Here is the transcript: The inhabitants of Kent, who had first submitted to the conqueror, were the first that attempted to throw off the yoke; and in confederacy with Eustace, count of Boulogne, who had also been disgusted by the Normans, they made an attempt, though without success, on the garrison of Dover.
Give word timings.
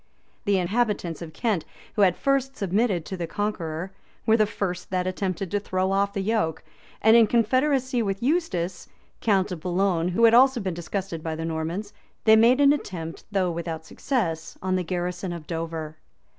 The 0.45 0.57
inhabitants 0.57 1.21
of 1.21 1.31
Kent, 1.31 1.63
who 1.93 2.01
had 2.01 2.15
first 2.17 2.57
submitted 2.57 3.05
to 3.05 3.15
the 3.15 3.27
conqueror, 3.27 3.91
were 4.25 4.35
the 4.35 4.47
first 4.47 4.89
that 4.89 5.05
attempted 5.05 5.51
to 5.51 5.59
throw 5.59 5.91
off 5.91 6.13
the 6.13 6.23
yoke; 6.23 6.63
and 7.03 7.15
in 7.15 7.27
confederacy 7.27 8.01
with 8.01 8.23
Eustace, 8.23 8.87
count 9.19 9.51
of 9.51 9.59
Boulogne, 9.59 10.07
who 10.07 10.23
had 10.23 10.33
also 10.33 10.59
been 10.59 10.73
disgusted 10.73 11.21
by 11.21 11.35
the 11.35 11.45
Normans, 11.45 11.93
they 12.23 12.35
made 12.35 12.59
an 12.59 12.73
attempt, 12.73 13.25
though 13.31 13.51
without 13.51 13.85
success, 13.85 14.57
on 14.59 14.75
the 14.75 14.81
garrison 14.81 15.31
of 15.31 15.45
Dover. 15.45 15.97